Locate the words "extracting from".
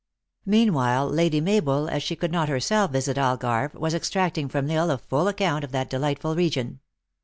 3.93-4.67